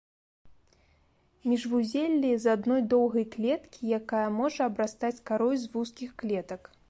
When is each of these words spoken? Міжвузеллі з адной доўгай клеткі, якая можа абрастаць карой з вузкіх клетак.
Міжвузеллі 1.49 2.31
з 2.45 2.55
адной 2.55 2.81
доўгай 2.95 3.25
клеткі, 3.35 3.81
якая 3.99 4.25
можа 4.41 4.61
абрастаць 4.71 5.15
карой 5.31 5.55
з 5.65 5.73
вузкіх 5.77 6.09
клетак. 6.23 6.61